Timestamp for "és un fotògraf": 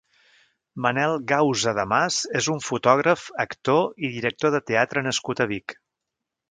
2.41-3.29